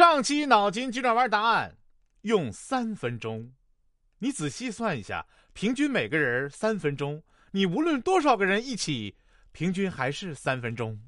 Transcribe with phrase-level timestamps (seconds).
[0.00, 1.76] 上期脑筋急转弯答案
[2.22, 3.52] 用三分钟，
[4.20, 9.14] 你仔细算一下，平均每个人三分钟，你无论多少个人一起，
[9.52, 10.98] 平均还是三分钟。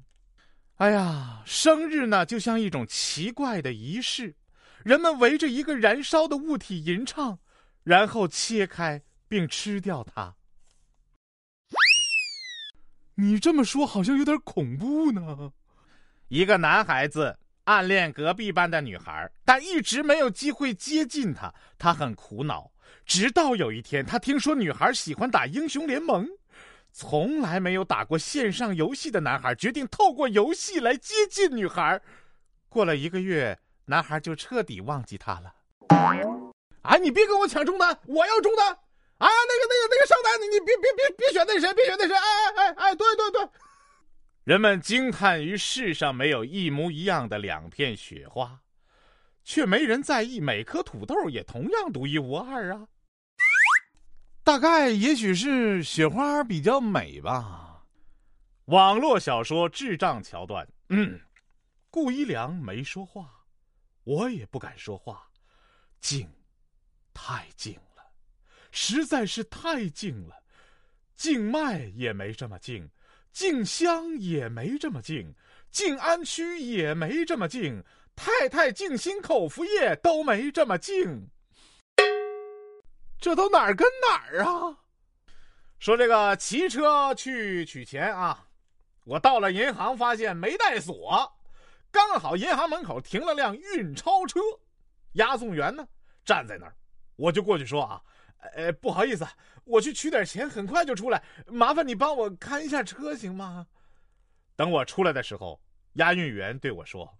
[0.75, 4.35] 哎呀，生日呢就像一种奇怪的仪式，
[4.83, 7.39] 人们围着一个燃烧的物体吟唱，
[7.81, 10.35] 然后切开并吃掉它。
[13.15, 15.51] 你这么说好像有点恐怖呢。
[16.27, 17.39] 一个男孩子。
[17.65, 22.71] 暗恋隔壁班的女孩，但一直没有机会接近她，他很苦恼。
[23.05, 26.27] 直到有一天，他听说女孩喜欢打英雄联盟，
[26.91, 32.01] 从来没有打过线上游戏的男孩决定透过游戏来接近女孩。
[32.67, 35.53] 过了一个月，男孩就彻底忘记她了。
[36.81, 38.67] 哎，你别跟我抢中单，我要中单！
[38.73, 42.13] 啊，那个、那个、那个上单，你你别别别别选那谁，别选那谁！
[42.13, 43.49] 哎哎哎哎，对对对。
[44.43, 48.61] 人们惊叹于世上没有一模一样的两片雪花，
[49.45, 52.85] 却没人在意每颗土豆也同样独一无二啊。
[54.43, 57.85] 大概也许是雪花比较美吧。
[58.65, 60.67] 网络小说智障桥段。
[60.89, 61.17] 嗯，
[61.89, 63.45] 顾一良没说话，
[64.03, 65.25] 我也不敢说话。
[66.01, 66.29] 静，
[67.13, 68.03] 太静了，
[68.71, 70.43] 实在是太静了。
[71.15, 72.89] 静脉也没这么静。
[73.33, 75.33] 静香也没这么静，
[75.71, 77.83] 静安区也没这么静，
[78.15, 81.27] 太太静心口服液都没这么静。
[83.19, 84.77] 这都哪儿跟哪儿啊？
[85.79, 88.47] 说这个骑车去取钱啊，
[89.03, 91.33] 我到了银行发现没带锁，
[91.91, 94.39] 刚好银行门口停了辆运钞车，
[95.13, 95.87] 押送员呢
[96.23, 96.75] 站在那儿，
[97.15, 97.99] 我就过去说啊。
[98.55, 99.25] 呃，不好意思，
[99.63, 101.23] 我去取点钱，很快就出来。
[101.47, 103.67] 麻烦你帮我看一下车，行吗？
[104.55, 105.59] 等我出来的时候，
[105.93, 107.17] 押运员对我说：“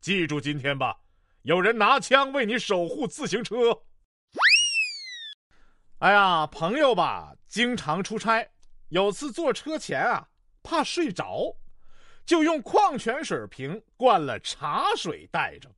[0.00, 0.98] 记住今天吧，
[1.42, 3.54] 有人拿枪为你守护自行车。”
[6.00, 8.46] 哎呀，朋友吧，经常出差，
[8.88, 10.28] 有次坐车前啊，
[10.62, 11.56] 怕睡着，
[12.24, 15.70] 就用矿泉水瓶灌了茶水带着。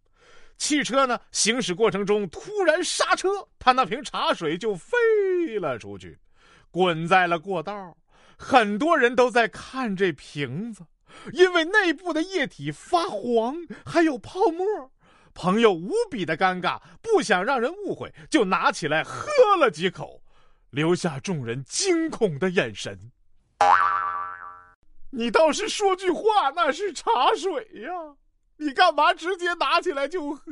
[0.59, 6.19] 汽车呢，行驶过程中突然刹车，他那瓶茶水就飞了出去，
[6.71, 7.97] 滚在了过道。
[8.37, 10.85] 很多人都在看这瓶子，
[11.33, 14.91] 因为内部的液体发黄，还有泡沫。
[15.33, 19.29] 朋友无比的尴尬，不想让人误会，就拿起来喝
[19.61, 20.21] 了几口，
[20.71, 23.13] 留下众人惊恐的眼神。
[25.11, 27.91] 你倒是说句话，那是茶水呀。
[28.59, 30.43] 你干嘛直接拿起来就喝？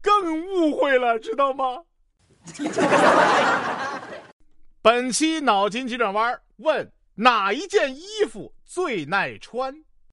[0.00, 1.84] 更误会了，知道吗？
[4.82, 9.84] 本期脑筋急转弯问：哪一件衣服最耐穿？